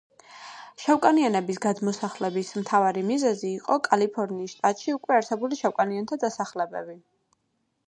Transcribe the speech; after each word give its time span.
შავკანიანების 0.83 1.59
გადმოსახლების 1.65 2.49
მთავარი 2.63 3.05
მიზეზი 3.11 3.53
იყო 3.59 3.79
კალიფორნიის 3.89 4.57
შტატში 4.57 4.97
უკვე 4.97 5.19
არსებული 5.21 5.63
შავკანიანთა 5.63 6.21
დასახლებები. 6.27 7.01